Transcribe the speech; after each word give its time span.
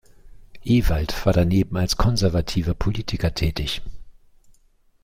Ewald 0.63 1.27
war 1.27 1.31
daneben 1.33 1.77
als 1.77 1.95
konservativer 1.95 2.73
Politiker 2.73 3.35
tätig. 3.35 3.83